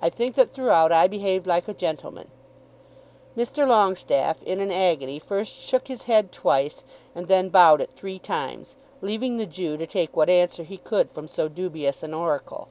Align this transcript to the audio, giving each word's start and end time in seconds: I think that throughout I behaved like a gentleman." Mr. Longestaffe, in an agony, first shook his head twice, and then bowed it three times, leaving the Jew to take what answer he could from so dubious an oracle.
I 0.00 0.08
think 0.08 0.36
that 0.36 0.54
throughout 0.54 0.90
I 0.90 1.06
behaved 1.06 1.46
like 1.46 1.68
a 1.68 1.74
gentleman." 1.74 2.30
Mr. 3.36 3.68
Longestaffe, 3.68 4.42
in 4.44 4.58
an 4.58 4.72
agony, 4.72 5.18
first 5.18 5.52
shook 5.54 5.88
his 5.88 6.04
head 6.04 6.32
twice, 6.32 6.82
and 7.14 7.28
then 7.28 7.50
bowed 7.50 7.82
it 7.82 7.90
three 7.92 8.18
times, 8.18 8.76
leaving 9.02 9.36
the 9.36 9.44
Jew 9.44 9.76
to 9.76 9.86
take 9.86 10.16
what 10.16 10.30
answer 10.30 10.62
he 10.62 10.78
could 10.78 11.10
from 11.10 11.28
so 11.28 11.46
dubious 11.48 12.02
an 12.02 12.14
oracle. 12.14 12.68